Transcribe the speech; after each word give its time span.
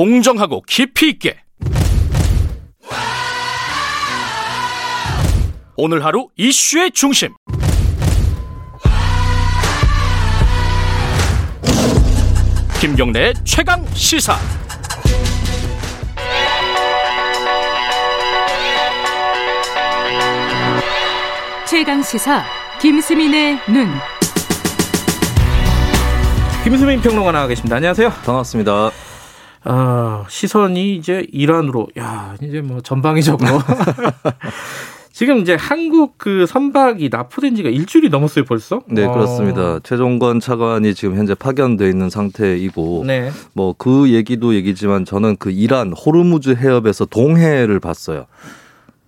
공정하고 0.00 0.62
깊이 0.62 1.10
있게 1.10 1.36
오늘 5.76 6.02
하루 6.02 6.28
이슈의 6.38 6.92
중심 6.92 7.34
김경래의 12.80 13.34
최강 13.44 13.84
시사 13.92 14.38
최강 21.68 22.02
시사 22.02 22.42
김수민의 22.80 23.58
눈. 23.68 23.90
김수민 26.64 27.02
평론가 27.02 27.32
나와 27.32 27.46
계십니다. 27.46 27.76
안녕하세요. 27.76 28.08
반갑습니다. 28.24 29.09
아, 29.64 30.24
시선이 30.28 30.96
이제 30.96 31.26
이란으로, 31.32 31.88
야, 31.98 32.34
이제 32.42 32.60
뭐 32.60 32.80
전방위적으로. 32.80 33.60
지금 35.12 35.38
이제 35.38 35.54
한국 35.54 36.14
그 36.16 36.46
선박이 36.46 37.10
납포된 37.10 37.54
지가 37.54 37.68
일주일이 37.68 38.08
넘었어요, 38.08 38.46
벌써? 38.46 38.80
네, 38.86 39.04
어. 39.04 39.12
그렇습니다. 39.12 39.78
최종건 39.82 40.40
차관이 40.40 40.94
지금 40.94 41.16
현재 41.16 41.34
파견돼 41.34 41.88
있는 41.90 42.08
상태이고, 42.08 43.04
네. 43.06 43.30
뭐 43.52 43.74
그 43.76 44.10
얘기도 44.12 44.54
얘기지만 44.54 45.04
저는 45.04 45.36
그 45.38 45.50
이란 45.50 45.92
호르무즈 45.92 46.54
해협에서 46.56 47.04
동해를 47.04 47.80
봤어요. 47.80 48.26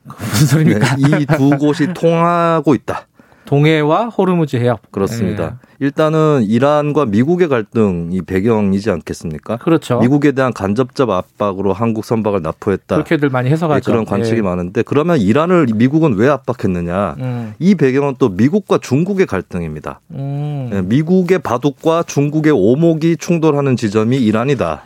무슨 0.04 0.46
소리입니까? 0.48 0.96
네, 0.96 1.20
이두 1.20 1.56
곳이 1.58 1.94
통하고 1.94 2.74
있다. 2.74 3.06
동해와 3.52 4.06
호르무즈 4.06 4.56
해협. 4.56 4.90
그렇습니다. 4.90 5.50
네. 5.50 5.56
일단은 5.80 6.42
이란과 6.48 7.04
미국의 7.04 7.48
갈등이 7.48 8.22
배경이지 8.22 8.90
않겠습니까? 8.90 9.58
그렇죠. 9.58 9.98
미국에 10.00 10.32
대한 10.32 10.54
간접적 10.54 11.10
압박으로 11.10 11.74
한국 11.74 12.06
선박을 12.06 12.40
납포했다. 12.40 12.96
그렇게들 12.96 13.28
많이 13.28 13.50
네, 13.50 13.52
해석하죠. 13.52 13.90
그런 13.90 14.06
관측이 14.06 14.38
예. 14.38 14.40
많은데 14.40 14.80
그러면 14.80 15.18
이란을 15.18 15.66
미국은 15.74 16.14
왜 16.14 16.30
압박했느냐? 16.30 17.16
음, 17.18 17.52
이 17.58 17.74
배경은 17.74 18.14
또 18.18 18.30
미국과 18.30 18.78
중국의 18.78 19.26
갈등입니다. 19.26 20.00
음. 20.12 20.68
네, 20.72 20.80
미국의 20.80 21.40
바둑과 21.40 22.04
중국의 22.04 22.54
오목이 22.56 23.18
충돌하는 23.18 23.76
지점이 23.76 24.16
이란이다. 24.16 24.84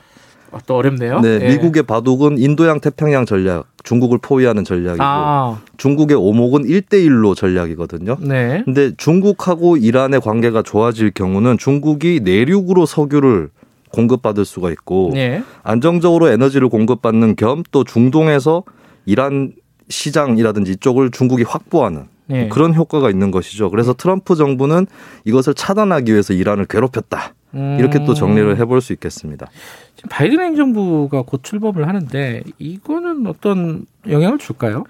아, 0.52 0.58
또 0.66 0.76
어렵네요. 0.76 1.20
네, 1.20 1.38
예. 1.42 1.48
미국의 1.48 1.82
바둑은 1.84 2.38
인도양 2.38 2.80
태평양 2.80 3.26
전략, 3.26 3.66
중국을 3.82 4.18
포위하는 4.18 4.64
전략이고 4.64 5.02
아, 5.02 5.60
중국의 5.76 6.16
오목은 6.16 6.64
1대1로 6.64 7.36
전략이거든요. 7.36 8.16
네. 8.20 8.62
근데 8.64 8.92
중국하고 8.96 9.76
이란의 9.76 10.20
관계가 10.20 10.62
좋아질 10.62 11.12
경우는 11.12 11.58
중국이 11.58 12.20
내륙으로 12.22 12.86
석유를 12.86 13.50
공급받을 13.92 14.44
수가 14.44 14.70
있고 14.70 15.12
예. 15.16 15.42
안정적으로 15.62 16.28
에너지를 16.28 16.68
공급받는 16.68 17.36
겸 17.36 17.62
또 17.70 17.84
중동에서 17.84 18.62
이란 19.06 19.52
시장이라든지 19.88 20.72
이쪽을 20.72 21.10
중국이 21.10 21.42
확보하는 21.44 22.04
예. 22.30 22.48
그런 22.48 22.74
효과가 22.74 23.10
있는 23.10 23.30
것이죠. 23.30 23.70
그래서 23.70 23.92
트럼프 23.92 24.34
정부는 24.34 24.86
이것을 25.24 25.54
차단하기 25.54 26.12
위해서 26.12 26.32
이란을 26.32 26.66
괴롭혔다. 26.66 27.34
이렇게 27.78 28.04
또 28.04 28.12
정리를 28.12 28.58
해볼 28.58 28.82
수 28.82 28.92
있겠습니다. 28.92 29.46
지금 29.94 30.08
바이든 30.10 30.40
행정부가 30.40 31.22
곧 31.22 31.42
출범을 31.42 31.88
하는데 31.88 32.42
이거는 32.58 33.26
어떤 33.26 33.86
영향을 34.08 34.38
줄까요? 34.38 34.84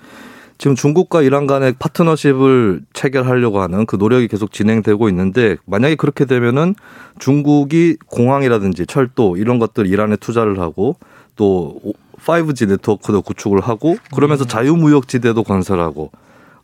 지금 0.58 0.74
중국과 0.74 1.22
이란 1.22 1.46
간의 1.46 1.74
파트너십을 1.78 2.80
체결하려고 2.92 3.60
하는 3.60 3.86
그 3.86 3.96
노력이 3.96 4.26
계속 4.26 4.52
진행되고 4.52 5.08
있는데 5.10 5.56
만약에 5.66 5.96
그렇게 5.96 6.24
되면은 6.24 6.74
중국이 7.18 7.98
공항이라든지 8.06 8.86
철도 8.86 9.36
이런 9.36 9.58
것들 9.58 9.86
이란에 9.86 10.16
투자를 10.16 10.58
하고 10.58 10.96
또 11.36 11.78
5G 12.24 12.68
네트워크도 12.68 13.22
구축을 13.22 13.60
하고 13.60 13.96
그러면서 14.14 14.44
음. 14.44 14.48
자유무역지대도 14.48 15.42
건설하고 15.44 16.10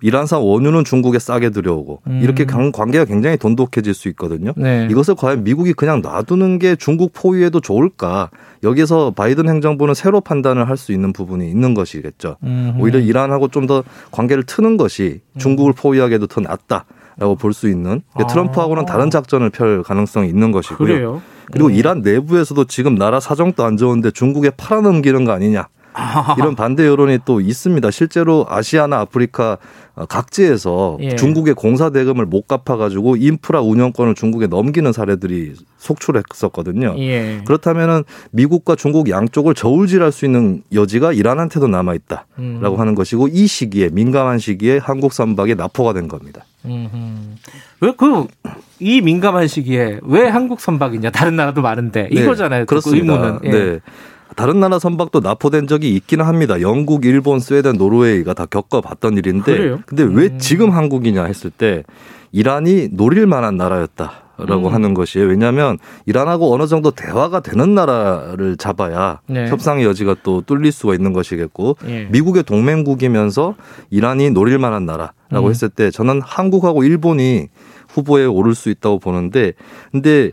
이란산 0.03 0.41
원유는 0.43 0.85
중국에 0.85 1.19
싸게 1.19 1.51
들여오고 1.51 2.03
음. 2.09 2.21
이렇게 2.23 2.45
관- 2.45 2.73
관계가 2.73 3.05
굉장히 3.05 3.37
돈독해질 3.37 3.95
수 3.95 4.09
있거든요. 4.11 4.53
네. 4.57 4.89
이것을 4.91 5.15
과연 5.15 5.45
미국이 5.45 5.73
그냥 5.73 6.03
놔두는 6.03 6.59
게 6.59 6.77
중국 6.77 7.13
포위에도 7.15 7.61
좋을까? 7.61 8.31
여기서 8.65 9.13
바이든 9.13 9.49
행정부는 9.49 9.95
새로 9.95 10.21
판단을 10.21 10.69
할 10.69 10.77
수 10.77 10.93
있는 10.93 11.13
부분이 11.13 11.49
있는 11.49 11.75
것이겠죠. 11.75 12.37
음흠. 12.43 12.81
오히려 12.81 12.99
이란하고 12.99 13.49
좀 13.49 13.67
더 13.67 13.85
관계를 14.11 14.43
트는 14.43 14.77
것이 14.77 15.21
중국을 15.39 15.73
포위하기에도 15.73 16.27
더 16.27 16.41
낫다 16.41 16.85
라고 17.17 17.37
볼 17.37 17.53
수 17.53 17.69
있는 17.69 18.03
아. 18.15 18.27
트럼프하고는 18.27 18.87
다른 18.87 19.09
작전을 19.11 19.51
펼 19.51 19.83
가능성이 19.85 20.29
있는 20.29 20.51
것이고요. 20.51 20.79
그래요. 20.79 21.23
그리고 21.53 21.69
음. 21.69 21.75
이란 21.75 22.01
내부에서도 22.03 22.65
지금 22.65 22.97
나라 22.97 23.21
사정도 23.21 23.63
안 23.65 23.77
좋은데 23.77 24.11
중국에 24.11 24.51
팔아넘기는 24.57 25.25
거 25.25 25.31
아니냐. 25.33 25.69
이런 26.39 26.55
반대 26.57 26.87
여론이 26.87 27.21
또 27.25 27.41
있습니다. 27.41 27.91
실제로 27.91 28.47
아시아나 28.49 29.01
아프리카 29.01 29.59
어, 29.95 30.07
각지에서 30.07 30.97
예. 31.03 31.17
중국의 31.17 31.55
공사 31.55 31.91
대금을 31.91 32.25
못 32.25 32.49
갚아가지고 32.49 33.17
인프라 33.17 33.61
운영권을 33.61 34.15
중국에 34.15 34.47
넘기는 34.47 34.91
사례들이 34.91 35.53
속출했었거든요. 35.77 36.95
예. 36.99 37.43
그렇다면은 37.47 38.05
미국과 38.31 38.75
중국 38.75 39.11
양쪽을 39.11 39.55
저울질할 39.55 40.11
수 40.13 40.25
있는 40.25 40.63
여지가 40.73 41.13
이란한테도 41.13 41.69
남아 41.69 41.93
있다라고 41.95 42.27
음. 42.39 42.81
하는 42.81 42.95
것이고 42.95 43.29
이 43.29 43.47
시기에 43.47 43.91
민감한 43.93 44.39
시기에 44.39 44.79
한국 44.79 45.13
선박에 45.13 45.55
납포가 45.55 45.93
된 45.93 46.09
겁니다. 46.09 46.45
왜 47.81 47.93
그 47.93 48.27
이 48.83 49.01
민감한 49.01 49.47
시기에 49.47 50.01
왜 50.03 50.27
한국 50.27 50.61
선박이냐? 50.61 51.11
다른 51.11 51.37
나라도 51.37 51.63
많은데 51.63 52.09
네, 52.13 52.21
이거잖아요. 52.21 52.63
그 52.65 52.71
그렇습니다. 52.71 53.13
의문은. 53.15 53.39
예. 53.45 53.51
네. 53.51 53.79
다른 54.37 54.61
나라 54.61 54.79
선박도 54.79 55.21
납포된 55.21 55.67
적이 55.67 55.95
있기는 55.97 56.25
합니다. 56.25 56.61
영국, 56.61 57.05
일본, 57.05 57.39
스웨덴, 57.41 57.77
노르웨이가 57.77 58.35
다 58.35 58.47
겪어봤던 58.47 59.17
일인데, 59.19 59.57
그래요? 59.57 59.81
근데 59.87 60.03
왜 60.05 60.27
음. 60.27 60.39
지금 60.39 60.71
한국이냐 60.71 61.25
했을 61.25 61.51
때 61.51 61.85
이란이 62.33 62.89
노릴 62.93 63.27
만한 63.27 63.57
나라였다 63.57 64.23
라고 64.39 64.69
음. 64.69 64.75
하는 64.75 64.95
것이에요. 64.95 65.29
왜냐하면 65.29 65.79
이란하고 66.07 66.53
어느 66.53 66.67
정도 66.67 66.91
대화가 66.91 67.41
되는 67.41 67.75
나라를 67.75 68.57
잡아야 68.57 69.21
네. 69.27 69.49
협상의 69.49 69.85
여지가 69.85 70.17
또 70.23 70.41
뚫릴 70.41 70.73
수가 70.73 70.95
있는 70.95 71.13
것이겠고, 71.13 71.77
예. 71.87 72.05
미국의 72.11 72.43
동맹국이면서 72.45 73.55
이란이 73.91 74.31
노릴 74.31 74.59
만한 74.59 74.87
나라라고 74.87 75.47
음. 75.47 75.51
했을 75.51 75.69
때 75.69 75.91
저는 75.91 76.23
한국하고 76.23 76.83
일본이 76.85 77.49
후보에 77.91 78.25
오를 78.25 78.55
수 78.55 78.71
있다고 78.71 78.99
보는데 78.99 79.53
근데 79.91 80.33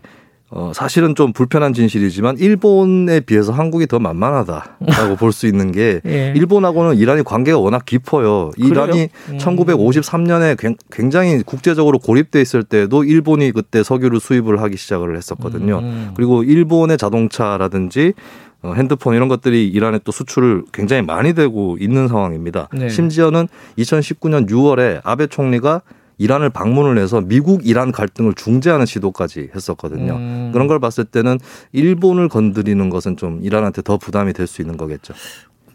어 0.52 0.72
사실은 0.74 1.14
좀 1.14 1.32
불편한 1.32 1.74
진실이지만 1.74 2.38
일본에 2.40 3.20
비해서 3.20 3.52
한국이 3.54 3.86
더 3.86 4.00
만만하다라고 4.00 5.16
볼 5.20 5.32
수 5.32 5.46
있는 5.46 5.72
게 5.72 6.02
예. 6.08 6.34
일본하고는 6.36 6.98
이란이 6.98 7.24
관계가 7.24 7.60
워낙 7.60 7.86
깊어요. 7.86 8.52
이란이 8.58 9.10
음. 9.30 9.38
1953년에 9.38 10.76
굉장히 10.92 11.44
국제적으로 11.44 12.00
고립돼 12.00 12.42
있을 12.42 12.64
때도 12.64 13.04
일본이 13.04 13.52
그때 13.52 13.84
석유를 13.84 14.20
수입을 14.20 14.62
하기 14.62 14.76
시작을 14.76 15.16
했었거든요. 15.18 15.80
음. 15.80 16.12
그리고 16.16 16.44
일본의 16.44 16.98
자동차라든지 16.98 18.14
어, 18.62 18.74
핸드폰 18.74 19.16
이런 19.16 19.28
것들이 19.30 19.68
이란에 19.68 20.00
또 20.04 20.12
수출을 20.12 20.64
굉장히 20.74 21.02
많이 21.02 21.34
되고 21.34 21.78
있는 21.80 22.08
상황입니다. 22.08 22.68
네. 22.74 22.90
심지어는 22.90 23.48
2019년 23.78 24.50
6월에 24.50 25.00
아베 25.04 25.28
총리가 25.28 25.82
이란을 26.20 26.50
방문을 26.52 27.02
해서 27.02 27.22
미국 27.22 27.66
이란 27.66 27.92
갈등을 27.92 28.34
중재하는 28.36 28.86
시도까지 28.86 29.50
했었거든요. 29.56 30.14
음. 30.14 30.50
그런 30.54 30.68
걸 30.68 30.80
봤을 30.80 31.06
때는 31.06 31.40
일본을 31.72 32.28
건드리는 32.30 32.90
것은 32.90 33.18
좀 33.18 33.40
이란한테 33.42 33.82
더 33.82 33.98
부담이 33.98 34.34
될 34.34 34.46
수 34.46 34.62
있는 34.62 34.78
거겠죠. 34.78 35.14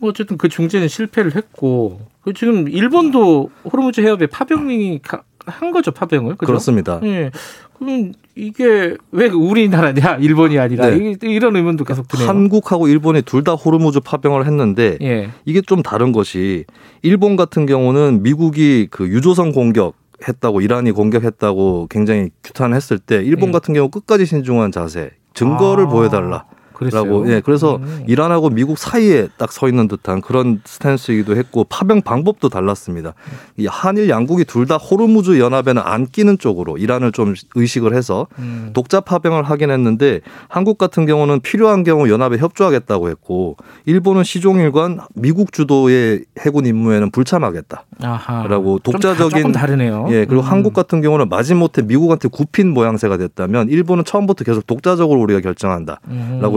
뭐 0.01 0.11
어쨌든 0.11 0.37
그 0.37 0.49
중재는 0.49 0.89
실패를 0.89 1.35
했고 1.37 2.01
그 2.23 2.33
지금 2.35 2.69
일본도 2.69 3.51
호르무즈 3.73 4.01
해협에 4.01 4.27
파병이 4.27 5.01
가- 5.03 5.23
한 5.47 5.71
거죠 5.73 5.91
파병을 5.93 6.37
그죠? 6.37 6.47
그렇습니다. 6.47 6.99
예. 7.05 7.31
그럼 7.79 8.13
이게 8.35 8.97
왜 9.13 9.29
우리나라냐 9.29 10.17
일본이 10.17 10.59
아니라 10.59 10.89
네. 10.91 11.13
이- 11.13 11.17
이런 11.31 11.55
의문도 11.57 11.85
계속 11.85 12.09
드네요. 12.09 12.29
한국하고 12.29 12.89
일본이 12.89 13.23
둘 13.23 13.45
다 13.45 13.53
호르무즈 13.53 14.01
파병을 14.01 14.47
했는데 14.47 14.99
예. 15.03 15.31
이게 15.45 15.61
좀 15.61 15.83
다른 15.83 16.13
것이 16.13 16.65
일본 17.03 17.37
같은 17.37 17.65
경우는 17.67 18.23
미국이 18.23 18.89
그 18.91 19.07
유조선 19.09 19.53
공격 19.53 19.95
했다고 20.27 20.61
이란이 20.61 20.93
공격했다고 20.93 21.89
굉장히 21.91 22.31
규탄했을 22.43 22.99
때 22.99 23.17
일본 23.17 23.49
예. 23.49 23.53
같은 23.53 23.75
경우 23.75 23.89
끝까지 23.89 24.27
신중한 24.27 24.73
자세 24.73 25.11
증거를 25.35 25.87
아, 25.87 25.89
보여달라. 25.89 26.47
라고 26.81 27.31
예 27.33 27.41
그래서 27.41 27.77
음. 27.77 28.05
이란하고 28.07 28.51
미국 28.51 28.79
사이에 28.79 29.29
딱 29.37 29.51
서 29.53 29.69
있는 29.69 29.87
듯한 29.89 30.21
그런 30.21 30.61
스탠스이기도 30.65 31.37
했고 31.37 31.65
파병 31.65 32.03
방법도 32.03 32.49
달랐습니다. 32.49 33.15
이 33.57 33.67
한일 33.67 34.09
양국이 34.09 34.45
둘 34.45 34.65
다 34.67 34.77
호르무즈 34.79 35.39
연합에는 35.39 35.81
안 35.85 36.07
끼는 36.07 36.39
쪽으로 36.39 36.79
이란을 36.79 37.13
좀 37.13 37.35
의식을 37.55 37.95
해서 37.95 38.27
음. 38.39 38.71
독자 38.73 39.01
파병을 39.01 39.45
하긴 39.45 39.71
했는데 39.71 40.21
한국 40.49 40.79
같은 40.79 41.05
경우는 41.07 41.41
필요한 41.41 41.85
경우 41.85 42.09
연합에 42.09 42.39
협조하겠다고 42.39 43.11
했고 43.11 43.57
일본은 43.85 44.25
시종일관 44.25 45.01
미국 45.15 45.53
주도의 45.53 46.25
해군 46.41 46.65
임무에는 46.67 47.11
불참하겠다. 47.11 47.85
아하. 48.03 48.47
라고 48.49 48.79
좀 48.83 48.95
다- 48.95 49.15
독자적인 49.15 49.53
다르네요. 49.53 50.07
예, 50.11 50.25
그리고 50.25 50.43
음. 50.43 50.47
한국 50.49 50.73
같은 50.73 51.01
경우는 51.03 51.29
마지못해 51.29 51.83
미국한테 51.83 52.29
굽힌 52.29 52.71
모양새가 52.73 53.19
됐다면 53.19 53.69
일본은 53.69 54.05
처음부터 54.05 54.45
계속 54.45 54.67
독자적으로 54.67 55.21
우리가 55.21 55.41
결정한다라고 55.41 56.01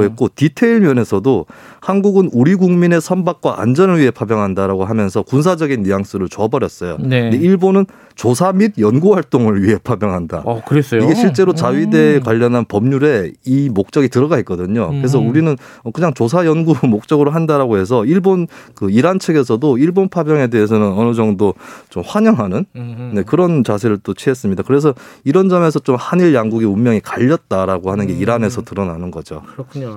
음. 0.02 0.07
했고 0.10 0.30
디테일 0.36 0.82
면에서도 0.82 1.46
한국은 1.80 2.30
우리 2.34 2.56
국민의 2.56 3.02
선박과 3.02 3.62
안전을 3.62 4.00
위해 4.00 4.12
파병한다라고 4.12 4.86
하면서 4.86 5.22
군사적인 5.22 5.84
뉘앙스를 5.84 6.30
줘버렸어요. 6.30 6.98
네. 7.00 7.30
근데 7.30 7.38
일본은 7.38 7.86
조사 8.16 8.52
및 8.52 8.74
연구 8.80 9.14
활동을 9.14 9.64
위해 9.64 9.78
파병한다. 9.82 10.42
어, 10.44 10.62
그랬어요. 10.66 11.04
이게 11.04 11.14
실제로 11.14 11.54
음. 11.54 11.56
자위대 11.56 12.20
관련한 12.22 12.66
법률에 12.66 13.32
이 13.46 13.70
목적이 13.70 14.10
들어가 14.10 14.40
있거든요. 14.40 14.90
그래서 14.90 15.20
음. 15.20 15.30
우리는 15.30 15.56
그냥 15.94 16.14
조사 16.14 16.46
연구 16.46 16.76
목적으로 16.88 17.32
한다라고 17.32 17.78
해서 17.78 18.06
일본 18.06 18.48
그 18.74 18.90
이란 18.90 19.20
측에서도 19.20 19.78
일본 19.78 20.10
파병에 20.10 20.48
대해서는 20.48 20.94
어느 20.94 21.14
정도 21.14 21.54
좀 21.90 22.04
환영하는 22.06 22.66
음. 22.76 23.12
네, 23.14 23.24
그런 23.24 23.64
자세를 23.64 24.00
또 24.04 24.14
취했습니다. 24.14 24.64
그래서 24.64 24.94
이런 25.24 25.48
점에서 25.48 25.80
좀 25.80 25.96
한일 25.96 26.34
양국의 26.34 26.68
운명이 26.68 27.02
갈렸다라고 27.02 27.92
하는 27.92 28.08
게 28.08 28.14
음. 28.14 28.20
이란에서 28.20 28.64
드러나는 28.64 29.12
거죠. 29.12 29.44
그렇군요. 29.54 29.97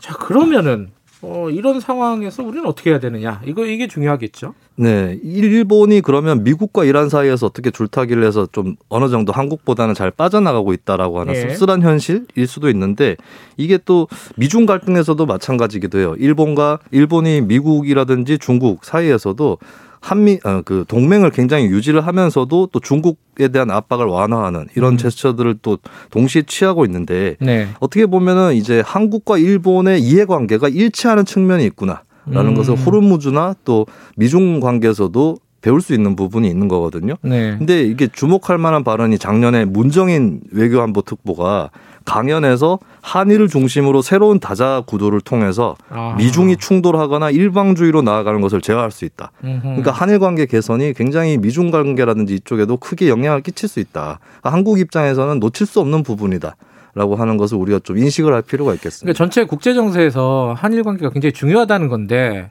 자, 0.00 0.14
그러면은 0.14 0.90
어, 1.24 1.48
이런 1.50 1.78
상황에서 1.78 2.42
우리는 2.42 2.66
어떻게 2.66 2.90
해야 2.90 2.98
되느냐? 2.98 3.40
이거 3.46 3.64
이게 3.64 3.86
중요하겠죠. 3.86 4.54
네, 4.74 5.20
일본이 5.22 6.00
그러면 6.00 6.42
미국과 6.42 6.84
이란 6.84 7.08
사이에서 7.08 7.46
어떻게 7.46 7.70
줄타기를 7.70 8.24
해서 8.24 8.48
좀 8.50 8.74
어느 8.88 9.08
정도 9.08 9.32
한국보다는 9.32 9.94
잘 9.94 10.10
빠져나가고 10.10 10.72
있다라고 10.72 11.20
하는 11.20 11.34
예. 11.34 11.40
씁쓸한 11.40 11.82
현실일 11.82 12.48
수도 12.48 12.68
있는데 12.70 13.16
이게 13.56 13.78
또 13.84 14.08
미중 14.36 14.66
갈등에서도 14.66 15.24
마찬가지기도 15.24 15.98
해요. 16.00 16.16
일본과 16.18 16.80
일본이 16.90 17.40
미국이라든지 17.40 18.38
중국 18.38 18.84
사이에서도 18.84 19.58
한미 20.02 20.40
어, 20.44 20.62
그 20.64 20.84
동맹을 20.88 21.30
굉장히 21.30 21.66
유지를 21.66 22.06
하면서도 22.06 22.70
또 22.72 22.80
중국에 22.80 23.48
대한 23.48 23.70
압박을 23.70 24.04
완화하는 24.06 24.66
이런 24.76 24.94
음. 24.94 24.98
제스처들을 24.98 25.60
또 25.62 25.78
동시에 26.10 26.42
취하고 26.42 26.84
있는데 26.84 27.36
네. 27.40 27.68
어떻게 27.78 28.06
보면은 28.06 28.54
이제 28.54 28.82
한국과 28.84 29.38
일본의 29.38 30.02
이해관계가 30.02 30.68
일치하는 30.68 31.24
측면이 31.24 31.64
있구나 31.66 32.02
라는 32.26 32.50
음. 32.50 32.54
것을 32.56 32.74
호르무즈나 32.76 33.54
또 33.64 33.86
미중 34.16 34.60
관계에서도 34.60 35.36
배울 35.62 35.80
수 35.80 35.94
있는 35.94 36.16
부분이 36.16 36.48
있는 36.48 36.68
거거든요. 36.68 37.14
네. 37.22 37.56
근데 37.56 37.82
이게 37.82 38.08
주목할 38.08 38.58
만한 38.58 38.84
발언이 38.84 39.18
작년에 39.18 39.64
문정인 39.64 40.40
외교안보 40.50 41.02
특보가 41.02 41.70
강연에서 42.04 42.80
한일을 43.00 43.46
중심으로 43.48 44.02
새로운 44.02 44.40
다자 44.40 44.82
구도를 44.86 45.20
통해서 45.20 45.76
아. 45.88 46.16
미중이 46.18 46.56
충돌하거나 46.56 47.30
일방주의로 47.30 48.02
나아가는 48.02 48.40
것을 48.40 48.60
제어할 48.60 48.90
수 48.90 49.04
있다. 49.04 49.30
음흠. 49.44 49.60
그러니까 49.62 49.92
한일 49.92 50.18
관계 50.18 50.46
개선이 50.46 50.94
굉장히 50.94 51.38
미중 51.38 51.70
관계라든지 51.70 52.34
이쪽에도 52.34 52.76
크게 52.76 53.08
영향을 53.08 53.40
끼칠 53.42 53.68
수 53.68 53.78
있다. 53.78 54.18
그러니까 54.20 54.52
한국 54.52 54.80
입장에서는 54.80 55.38
놓칠 55.38 55.66
수 55.66 55.80
없는 55.80 56.02
부분이다. 56.02 56.56
라고 56.94 57.16
하는 57.16 57.38
것을 57.38 57.56
우리가 57.56 57.78
좀 57.78 57.96
인식을 57.96 58.34
할 58.34 58.42
필요가 58.42 58.74
있겠습니다. 58.74 59.14
그러니까 59.14 59.16
전체 59.16 59.44
국제 59.44 59.72
정세에서 59.72 60.54
한일 60.58 60.82
관계가 60.82 61.10
굉장히 61.10 61.32
중요하다는 61.32 61.88
건데 61.88 62.50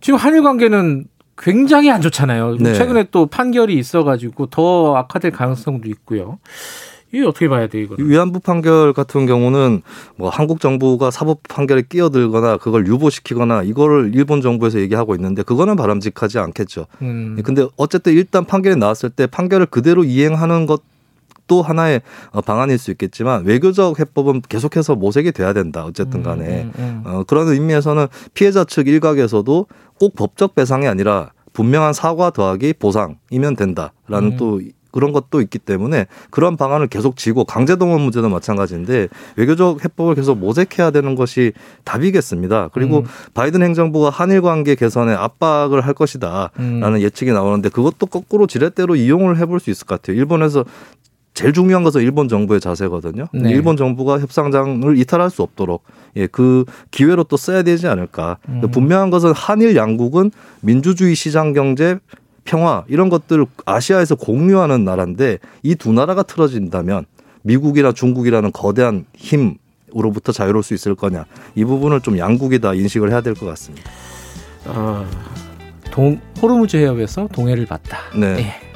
지금 0.00 0.16
한일 0.16 0.44
관계는 0.44 1.06
굉장히 1.36 1.90
안 1.90 2.00
좋잖아요. 2.00 2.56
네. 2.60 2.74
최근에 2.74 3.06
또 3.10 3.26
판결이 3.26 3.74
있어가지고 3.74 4.46
더 4.46 4.96
악화될 4.96 5.32
가능성도 5.32 5.88
있고요. 5.88 6.38
이게 7.12 7.24
어떻게 7.24 7.48
봐야 7.48 7.68
돼 7.68 7.80
이거? 7.80 7.94
위안부 7.96 8.40
판결 8.40 8.92
같은 8.92 9.24
경우는 9.26 9.82
뭐 10.16 10.30
한국 10.30 10.60
정부가 10.60 11.12
사법 11.12 11.44
판결에 11.48 11.82
끼어들거나 11.88 12.56
그걸 12.56 12.88
유보시키거나 12.88 13.62
이거를 13.62 14.10
일본 14.14 14.40
정부에서 14.40 14.80
얘기하고 14.80 15.14
있는데 15.14 15.44
그거는 15.44 15.76
바람직하지 15.76 16.40
않겠죠. 16.40 16.86
음. 17.02 17.40
근데 17.44 17.68
어쨌든 17.76 18.14
일단 18.14 18.44
판결이 18.44 18.74
나왔을 18.76 19.10
때 19.10 19.28
판결을 19.28 19.66
그대로 19.66 20.02
이행하는 20.02 20.66
것 20.66 20.82
또 21.46 21.62
하나의 21.62 22.02
어, 22.30 22.40
방안일 22.40 22.78
수 22.78 22.90
있겠지만 22.90 23.44
외교적 23.44 23.98
해법은 23.98 24.42
계속해서 24.48 24.94
모색이 24.94 25.32
돼야 25.32 25.52
된다. 25.52 25.84
어쨌든 25.84 26.22
간에 26.22 26.64
음, 26.64 26.72
음, 26.78 26.82
음. 26.84 27.02
어, 27.04 27.24
그런 27.24 27.48
의미에서는 27.48 28.06
피해자 28.34 28.64
측 28.64 28.88
일각에서도 28.88 29.66
꼭 29.98 30.14
법적 30.16 30.54
배상이 30.54 30.86
아니라 30.86 31.30
분명한 31.52 31.92
사과 31.92 32.30
더하기 32.30 32.74
보상이면 32.74 33.56
된다라는 33.56 34.32
음. 34.32 34.36
또 34.36 34.60
그런 34.94 35.10
것도 35.10 35.40
있기 35.40 35.58
때문에 35.58 36.06
그런 36.30 36.56
방안을 36.56 36.86
계속 36.86 37.16
쥐고 37.16 37.46
강제동원 37.46 38.00
문제도 38.00 38.28
마찬가지인데 38.28 39.08
외교적 39.34 39.84
해법을 39.84 40.14
계속 40.14 40.38
모색해야 40.38 40.92
되는 40.92 41.16
것이 41.16 41.52
답이겠습니다. 41.82 42.68
그리고 42.72 42.98
음. 42.98 43.04
바이든 43.34 43.60
행정부가 43.60 44.10
한일 44.10 44.40
관계 44.40 44.76
개선에 44.76 45.12
압박을 45.12 45.80
할 45.80 45.94
것이다라는 45.94 46.50
음. 46.60 47.00
예측이 47.00 47.32
나오는데 47.32 47.70
그것도 47.70 48.06
거꾸로 48.06 48.46
지렛대로 48.46 48.94
이용을 48.94 49.36
해볼 49.38 49.58
수 49.58 49.70
있을 49.70 49.84
것 49.84 50.00
같아요. 50.00 50.16
일본에서 50.16 50.64
제일 51.34 51.52
중요한 51.52 51.82
것은 51.82 52.00
일본 52.00 52.28
정부의 52.28 52.60
자세거든요. 52.60 53.26
네. 53.32 53.50
일본 53.50 53.76
정부가 53.76 54.20
협상장을 54.20 54.96
이탈할 54.98 55.30
수 55.30 55.42
없도록 55.42 55.82
예, 56.16 56.26
그 56.28 56.64
기회로 56.92 57.24
또 57.24 57.36
써야 57.36 57.62
되지 57.62 57.88
않을까. 57.88 58.38
음. 58.48 58.62
분명한 58.70 59.10
것은 59.10 59.32
한일 59.32 59.74
양국은 59.74 60.30
민주주의 60.62 61.14
시장 61.16 61.52
경제 61.52 61.98
평화 62.44 62.84
이런 62.88 63.08
것들을 63.08 63.46
아시아에서 63.66 64.14
공유하는 64.14 64.84
나라인데 64.84 65.38
이 65.64 65.74
두 65.74 65.92
나라가 65.92 66.22
틀어진다면 66.22 67.04
미국이나 67.42 67.90
중국이라는 67.92 68.52
거대한 68.52 69.04
힘으로부터 69.16 70.30
자유로울 70.30 70.62
수 70.62 70.72
있을 70.74 70.94
거냐 70.94 71.24
이 71.56 71.64
부분을 71.64 72.00
좀 72.00 72.16
양국이 72.16 72.60
다 72.60 72.74
인식을 72.74 73.10
해야 73.10 73.20
될 73.22 73.34
것 73.34 73.46
같습니다. 73.46 73.90
아, 74.66 75.04
동 75.90 76.20
호르무즈 76.40 76.76
해협에서 76.76 77.28
동해를 77.32 77.66
봤다. 77.66 77.98
네, 78.14 78.36
예. 78.38 78.73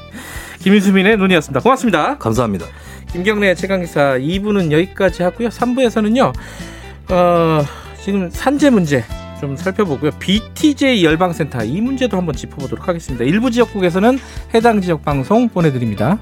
김인수민의 0.61 1.17
눈이었습니다. 1.17 1.61
고맙습니다. 1.61 2.19
감사합니다. 2.19 2.67
김경래 3.13 3.55
최강기사 3.55 4.19
2부는 4.19 4.71
여기까지 4.73 5.23
하고요. 5.23 5.49
3부에서는요. 5.49 6.33
어, 7.11 7.65
지금 8.03 8.29
산재 8.31 8.71
문제 8.71 9.05
좀 9.41 9.57
살펴보고요. 9.57 10.11
BTJ 10.19 11.05
열방센터 11.05 11.65
이 11.65 11.81
문제도 11.81 12.17
한번 12.17 12.35
짚어보도록 12.35 12.89
하겠습니다. 12.89 13.25
일부 13.25 13.51
지역국에서는 13.51 14.19
해당 14.55 14.81
지역 14.81 15.05
방송 15.05 15.49
보내드립니다. 15.49 16.19